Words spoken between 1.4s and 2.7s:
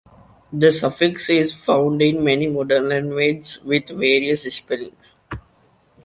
found in many